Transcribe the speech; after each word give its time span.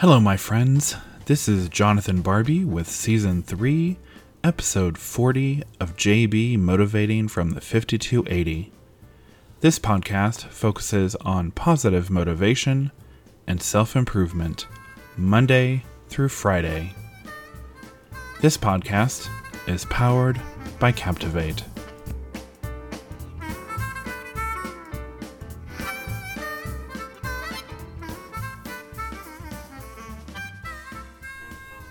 Hello, 0.00 0.20
my 0.20 0.36
friends. 0.36 0.94
This 1.24 1.48
is 1.48 1.68
Jonathan 1.68 2.22
Barbie 2.22 2.64
with 2.64 2.86
Season 2.86 3.42
3, 3.42 3.98
Episode 4.44 4.96
40 4.96 5.64
of 5.80 5.96
JB 5.96 6.56
Motivating 6.56 7.26
from 7.26 7.50
the 7.50 7.60
5280. 7.60 8.70
This 9.58 9.80
podcast 9.80 10.44
focuses 10.50 11.16
on 11.16 11.50
positive 11.50 12.10
motivation 12.10 12.92
and 13.48 13.60
self 13.60 13.96
improvement 13.96 14.68
Monday 15.16 15.82
through 16.08 16.28
Friday. 16.28 16.94
This 18.40 18.56
podcast 18.56 19.28
is 19.66 19.84
powered 19.86 20.40
by 20.78 20.92
Captivate. 20.92 21.64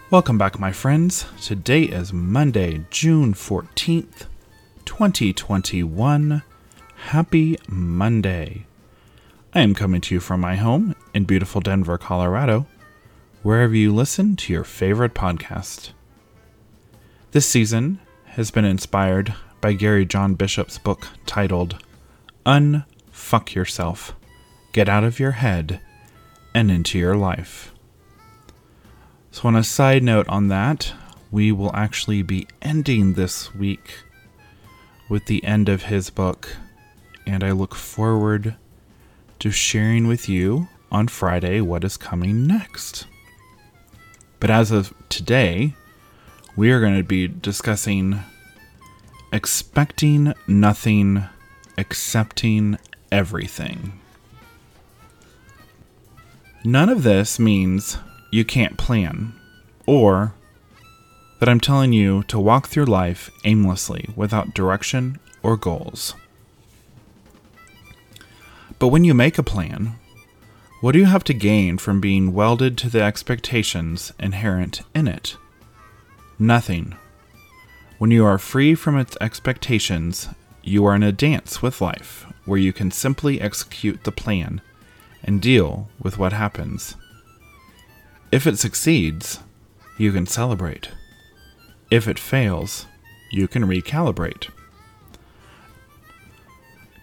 Welcome 0.09 0.37
back, 0.37 0.57
my 0.57 0.71
friends. 0.71 1.25
Today 1.41 1.83
is 1.83 2.13
Monday, 2.13 2.85
June 2.89 3.33
14th, 3.33 4.27
2021. 4.85 6.43
Happy 6.95 7.57
Monday. 7.67 8.65
I 9.53 9.59
am 9.59 9.75
coming 9.75 9.99
to 9.99 10.15
you 10.15 10.21
from 10.21 10.39
my 10.39 10.55
home 10.55 10.95
in 11.13 11.25
beautiful 11.25 11.59
Denver, 11.59 11.97
Colorado, 11.97 12.67
wherever 13.43 13.75
you 13.75 13.93
listen 13.93 14.37
to 14.37 14.53
your 14.53 14.63
favorite 14.63 15.13
podcast. 15.13 15.89
This 17.31 17.45
season 17.45 17.99
has 18.27 18.49
been 18.49 18.63
inspired 18.63 19.35
by 19.59 19.73
Gary 19.73 20.05
John 20.05 20.35
Bishop's 20.35 20.77
book 20.77 21.05
titled 21.25 21.83
Unfuck 22.45 23.53
Yourself 23.53 24.15
Get 24.71 24.87
Out 24.87 25.03
of 25.03 25.19
Your 25.19 25.31
Head 25.31 25.81
and 26.55 26.71
Into 26.71 26.97
Your 26.97 27.17
Life. 27.17 27.73
So, 29.37 29.47
on 29.47 29.55
a 29.55 29.63
side 29.63 30.01
note 30.01 30.27
on 30.29 30.47
that, 30.47 30.91
we 31.29 31.51
will 31.51 31.69
actually 31.75 32.23
be 32.23 32.47
ending 32.59 33.13
this 33.13 33.53
week 33.53 33.99
with 35.09 35.27
the 35.27 35.43
end 35.43 35.69
of 35.69 35.83
his 35.83 36.09
book, 36.09 36.57
and 37.27 37.43
I 37.43 37.51
look 37.51 37.75
forward 37.75 38.55
to 39.37 39.51
sharing 39.51 40.07
with 40.07 40.27
you 40.27 40.69
on 40.91 41.07
Friday 41.07 41.61
what 41.61 41.83
is 41.83 41.97
coming 41.97 42.47
next. 42.47 43.05
But 44.39 44.49
as 44.49 44.71
of 44.71 44.91
today, 45.07 45.75
we 46.55 46.71
are 46.71 46.81
going 46.81 46.97
to 46.97 47.03
be 47.03 47.27
discussing 47.27 48.21
expecting 49.31 50.33
nothing, 50.47 51.25
accepting 51.77 52.79
everything. 53.11 53.99
None 56.63 56.89
of 56.89 57.03
this 57.03 57.37
means 57.37 57.99
you 58.31 58.45
can't 58.45 58.77
plan, 58.77 59.33
or 59.85 60.33
that 61.39 61.49
I'm 61.49 61.59
telling 61.59 61.93
you 61.93 62.23
to 62.23 62.39
walk 62.39 62.67
through 62.67 62.85
life 62.85 63.29
aimlessly 63.43 64.09
without 64.15 64.53
direction 64.53 65.19
or 65.43 65.55
goals. 65.55 66.15
But 68.79 68.89
when 68.89 69.03
you 69.03 69.13
make 69.13 69.37
a 69.37 69.43
plan, 69.43 69.95
what 70.81 70.91
do 70.91 70.99
you 70.99 71.05
have 71.05 71.23
to 71.25 71.33
gain 71.33 71.77
from 71.77 71.99
being 71.99 72.33
welded 72.33 72.77
to 72.79 72.89
the 72.89 73.01
expectations 73.01 74.13
inherent 74.19 74.81
in 74.93 75.07
it? 75.07 75.35
Nothing. 76.37 76.95
When 77.97 78.11
you 78.11 78.23
are 78.25 78.37
free 78.37 78.75
from 78.75 78.97
its 78.97 79.17
expectations, 79.19 80.29
you 80.61 80.85
are 80.85 80.93
in 80.93 81.01
a 81.01 81.11
dance 81.11 81.61
with 81.63 81.81
life 81.81 82.25
where 82.45 82.59
you 82.59 82.71
can 82.71 82.91
simply 82.91 83.41
execute 83.41 84.03
the 84.03 84.11
plan 84.11 84.61
and 85.23 85.41
deal 85.41 85.89
with 85.99 86.19
what 86.19 86.33
happens. 86.33 86.95
If 88.31 88.45
it 88.45 88.59
succeeds, 88.59 89.39
you 89.97 90.11
can 90.11 90.25
celebrate. 90.25 90.89
If 91.89 92.07
it 92.07 92.19
fails, 92.19 92.85
you 93.31 93.47
can 93.47 93.63
recalibrate. 93.63 94.49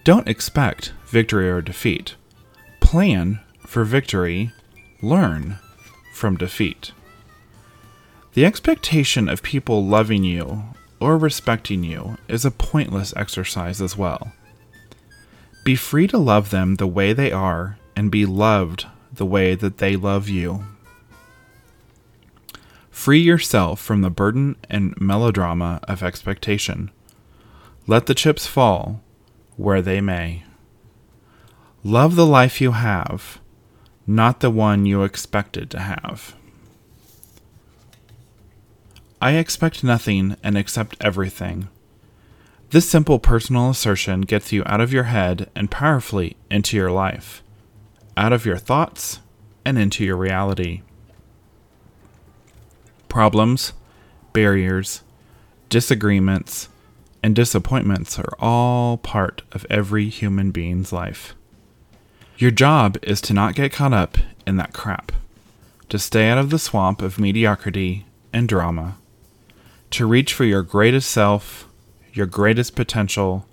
Don't 0.03 0.27
expect 0.27 0.93
victory 1.07 1.49
or 1.49 1.61
defeat. 1.61 2.15
Plan 2.79 3.39
for 3.65 3.83
victory, 3.83 4.51
learn 5.01 5.57
from 6.13 6.37
defeat. 6.37 6.91
The 8.33 8.45
expectation 8.45 9.27
of 9.27 9.41
people 9.41 9.83
loving 9.83 10.23
you 10.23 10.63
or 10.99 11.17
respecting 11.17 11.83
you 11.83 12.17
is 12.27 12.45
a 12.45 12.51
pointless 12.51 13.13
exercise 13.15 13.81
as 13.81 13.97
well. 13.97 14.33
Be 15.63 15.75
free 15.75 16.05
to 16.07 16.19
love 16.19 16.51
them 16.51 16.75
the 16.75 16.85
way 16.85 17.11
they 17.13 17.31
are 17.31 17.79
and 17.95 18.11
be 18.11 18.27
loved 18.27 18.85
the 19.11 19.25
way 19.25 19.55
that 19.55 19.79
they 19.79 19.95
love 19.95 20.29
you. 20.29 20.63
Free 22.95 23.19
yourself 23.19 23.81
from 23.81 24.01
the 24.01 24.09
burden 24.09 24.55
and 24.69 24.99
melodrama 24.99 25.81
of 25.83 26.01
expectation. 26.01 26.89
Let 27.87 28.05
the 28.07 28.15
chips 28.15 28.47
fall 28.47 29.01
where 29.57 29.81
they 29.81 29.99
may. 29.99 30.43
Love 31.83 32.15
the 32.15 32.25
life 32.25 32.61
you 32.61 32.71
have, 32.71 33.41
not 34.07 34.39
the 34.39 34.49
one 34.49 34.85
you 34.85 35.03
expected 35.03 35.69
to 35.71 35.79
have. 35.81 36.35
I 39.21 39.33
expect 39.33 39.83
nothing 39.83 40.37
and 40.41 40.57
accept 40.57 40.95
everything. 41.01 41.67
This 42.69 42.89
simple 42.89 43.19
personal 43.19 43.69
assertion 43.69 44.21
gets 44.21 44.53
you 44.53 44.63
out 44.65 44.81
of 44.81 44.93
your 44.93 45.03
head 45.03 45.51
and 45.53 45.69
powerfully 45.69 46.37
into 46.49 46.77
your 46.77 46.91
life, 46.91 47.43
out 48.15 48.33
of 48.33 48.45
your 48.45 48.57
thoughts 48.57 49.19
and 49.65 49.77
into 49.77 50.03
your 50.03 50.17
reality. 50.17 50.81
Problems, 53.15 53.71
barriers, 54.33 55.01
disagreements, 55.69 56.67
and 57.23 57.33
disappointments 57.33 58.19
are 58.19 58.33
all 58.39 58.97
part 58.97 59.41
of 59.53 59.65
every 59.69 60.09
human 60.09 60.51
being's 60.51 60.91
life. 60.91 61.33
Your 62.37 62.51
job 62.51 62.97
is 63.01 63.21
to 63.21 63.33
not 63.33 63.55
get 63.55 63.71
caught 63.71 63.93
up 63.93 64.17
in 64.45 64.57
that 64.57 64.73
crap, 64.73 65.13
to 65.87 65.97
stay 65.97 66.27
out 66.27 66.37
of 66.37 66.49
the 66.49 66.59
swamp 66.59 67.01
of 67.01 67.17
mediocrity 67.17 68.05
and 68.33 68.49
drama, 68.49 68.97
to 69.91 70.05
reach 70.05 70.33
for 70.33 70.43
your 70.43 70.61
greatest 70.61 71.09
self, 71.09 71.69
your 72.11 72.25
greatest 72.25 72.75
potential, 72.75 73.47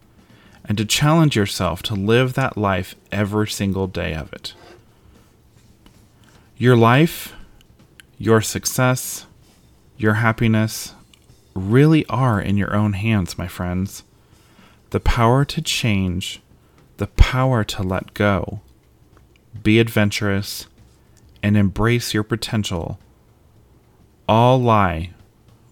and 0.64 0.76
to 0.76 0.84
challenge 0.84 1.36
yourself 1.36 1.84
to 1.84 1.94
live 1.94 2.34
that 2.34 2.58
life 2.58 2.96
every 3.12 3.46
single 3.46 3.86
day 3.86 4.12
of 4.12 4.32
it. 4.32 4.54
Your 6.56 6.74
life, 6.74 7.32
your 8.18 8.42
success, 8.42 9.26
your 10.02 10.14
happiness 10.14 10.94
really 11.54 12.04
are 12.06 12.40
in 12.40 12.56
your 12.56 12.74
own 12.74 12.94
hands, 12.94 13.38
my 13.38 13.46
friends. 13.46 14.02
The 14.90 15.00
power 15.00 15.44
to 15.44 15.62
change, 15.62 16.40
the 16.96 17.06
power 17.06 17.62
to 17.64 17.82
let 17.82 18.12
go, 18.14 18.60
be 19.62 19.78
adventurous, 19.78 20.66
and 21.42 21.56
embrace 21.56 22.12
your 22.12 22.22
potential 22.22 22.98
all 24.28 24.60
lie 24.60 25.10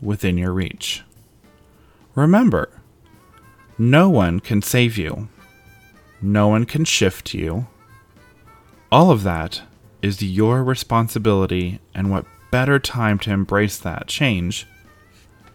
within 0.01 0.37
your 0.37 0.53
reach. 0.53 1.03
Remember, 2.15 2.69
no 3.79 4.11
one 4.11 4.41
can 4.41 4.63
save 4.63 4.99
you, 4.99 5.29
no 6.21 6.49
one 6.49 6.67
can 6.67 6.85
shift 6.85 7.33
you. 7.33 7.67
All 8.93 9.11
of 9.11 9.23
that 9.23 9.63
is 10.03 10.23
your 10.23 10.63
responsibility 10.65 11.81
and 11.95 12.11
what 12.11 12.27
better 12.51 12.79
time 12.79 13.19
to 13.21 13.31
embrace 13.31 13.79
that 13.79 14.07
change 14.07 14.67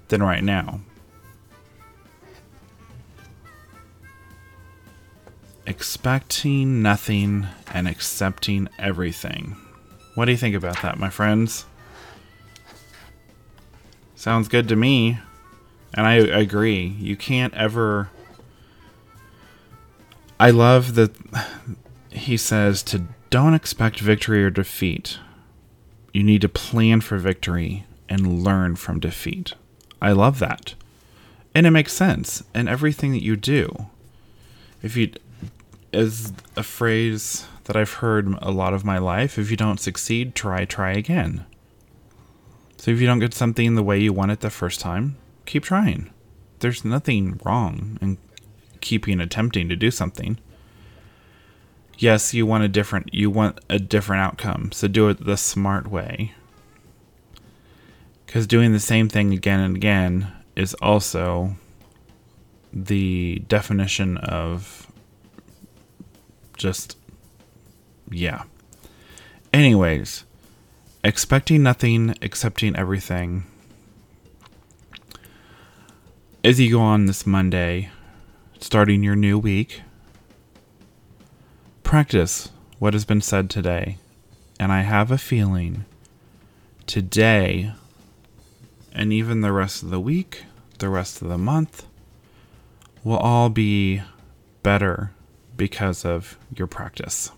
than 0.08 0.22
right 0.24 0.44
now. 0.44 0.82
Expecting 5.68 6.82
nothing 6.82 7.48
and 7.74 7.88
accepting 7.88 8.70
everything. 8.78 9.56
What 10.14 10.26
do 10.26 10.32
you 10.32 10.38
think 10.38 10.56
about 10.56 10.82
that, 10.84 11.00
my 11.00 11.10
friends? 11.10 11.66
Sounds 14.16 14.48
good 14.48 14.68
to 14.70 14.76
me. 14.76 15.20
And 15.94 16.06
I 16.06 16.16
agree. 16.16 16.86
You 17.00 17.16
can't 17.16 17.54
ever. 17.54 18.10
I 20.40 20.52
love 20.52 20.96
that 20.96 21.12
he 22.10 22.38
says 22.38 22.84
to 22.84 23.04
don't 23.30 23.54
expect 23.54 24.00
victory 24.00 24.44
or 24.44 24.50
defeat. 24.50 25.20
You 26.16 26.24
need 26.24 26.40
to 26.44 26.48
plan 26.48 27.02
for 27.02 27.18
victory 27.18 27.84
and 28.08 28.42
learn 28.42 28.78
from 28.78 29.02
defeat. 29.02 29.54
I 30.02 30.14
love 30.14 30.40
that. 30.40 30.74
And 31.54 31.68
it 31.68 31.72
makes 31.72 31.92
sense 31.92 32.42
in 32.56 32.70
everything 32.70 33.12
that 33.12 33.22
you 33.22 33.36
do. 33.36 33.88
If 34.82 34.96
you, 34.96 35.12
is 35.92 36.32
a 36.56 36.64
phrase 36.64 37.48
that 37.66 37.76
I've 37.76 37.96
heard 37.96 38.34
a 38.42 38.52
lot 38.52 38.74
of 38.74 38.86
my 38.86 38.98
life 38.98 39.38
if 39.38 39.52
you 39.52 39.58
don't 39.58 39.78
succeed, 39.78 40.36
try, 40.36 40.64
try 40.64 40.94
again. 40.94 41.46
So 42.78 42.92
if 42.92 43.02
you 43.02 43.08
don't 43.08 43.20
get 43.20 43.34
something 43.34 43.76
the 43.76 43.84
way 43.84 44.00
you 44.00 44.14
want 44.14 44.32
it 44.32 44.40
the 44.40 44.50
first 44.50 44.80
time, 44.80 45.18
keep 45.46 45.66
trying. 45.66 46.12
There's 46.60 46.86
nothing 46.86 47.42
wrong 47.44 47.98
in 48.02 48.20
keeping 48.80 49.20
attempting 49.20 49.68
to 49.68 49.76
do 49.76 49.92
something. 49.92 50.40
Yes, 51.98 52.34
you 52.34 52.46
want 52.46 52.64
a 52.64 52.68
different 52.68 53.14
you 53.14 53.30
want 53.30 53.60
a 53.70 53.80
different 53.80 54.22
outcome. 54.22 54.72
So 54.72 54.88
do 54.88 55.10
it 55.10 55.26
the 55.26 55.38
smart 55.38 55.88
way. 55.88 56.34
Cuz 58.28 58.48
doing 58.48 58.74
the 58.74 58.80
same 58.80 59.08
thing 59.10 59.34
again 59.34 59.60
and 59.60 59.76
again 59.76 60.32
is 60.56 60.74
also 60.76 61.56
the 62.74 63.44
definition 63.48 64.18
of 64.18 64.92
just 66.58 66.98
yeah. 68.12 68.44
Anyways, 69.54 70.26
expecting 71.04 71.64
nothing, 71.64 72.16
accepting 72.22 72.76
everything. 72.76 73.46
As 76.44 76.60
you 76.60 76.72
go 76.72 76.82
on 76.82 77.06
this 77.06 77.26
Monday, 77.26 77.90
starting 78.60 79.02
your 79.02 79.16
new 79.16 79.40
week, 79.40 79.82
practice 81.86 82.50
what 82.80 82.94
has 82.94 83.06
been 83.06 83.22
said 83.22 83.50
today. 83.50 83.98
And 84.60 84.72
I 84.72 84.82
have 84.82 85.12
a 85.12 85.18
feeling 85.18 85.86
today 86.86 87.74
and 88.92 89.14
even 89.14 89.42
the 89.42 89.52
rest 89.52 89.84
of 89.84 89.92
the 89.92 90.00
week, 90.00 90.46
the 90.80 90.90
rest 90.90 91.22
of 91.22 91.30
the 91.30 91.38
month, 91.38 91.86
will 93.04 93.18
all 93.18 93.50
be 93.50 94.02
better 94.64 95.12
because 95.56 96.04
of 96.04 96.38
your 96.56 96.68
practice. 96.68 97.32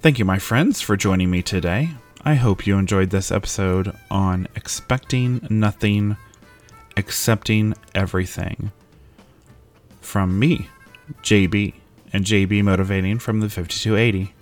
Thank 0.00 0.18
you, 0.18 0.24
my 0.24 0.38
friends, 0.38 0.80
for 0.80 0.96
joining 0.96 1.30
me 1.30 1.42
today. 1.42 1.90
I 2.22 2.34
hope 2.34 2.66
you 2.66 2.76
enjoyed 2.78 3.10
this 3.10 3.30
episode 3.30 3.94
on 4.10 4.48
expecting 4.56 5.46
nothing, 5.50 6.16
accepting 6.96 7.74
everything. 7.94 8.72
From 10.00 10.38
me, 10.38 10.68
JB, 11.22 11.74
and 12.12 12.24
JB 12.24 12.62
Motivating 12.64 13.18
from 13.18 13.40
the 13.40 13.48
5280. 13.48 14.34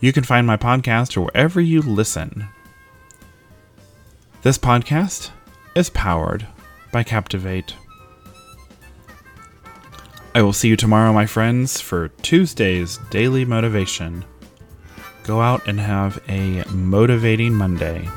You 0.00 0.12
can 0.12 0.24
find 0.24 0.46
my 0.46 0.56
podcast 0.56 1.16
wherever 1.16 1.60
you 1.60 1.82
listen. 1.82 2.48
This 4.42 4.58
podcast 4.58 5.30
is 5.74 5.90
powered 5.90 6.46
by 6.90 7.02
Captivate. 7.02 7.74
I 10.34 10.42
will 10.42 10.52
see 10.52 10.68
you 10.68 10.76
tomorrow, 10.76 11.12
my 11.12 11.26
friends, 11.26 11.80
for 11.80 12.08
Tuesday's 12.08 12.98
Daily 13.10 13.44
Motivation. 13.44 14.24
Go 15.24 15.40
out 15.40 15.68
and 15.68 15.78
have 15.78 16.20
a 16.28 16.64
motivating 16.70 17.54
Monday. 17.54 18.08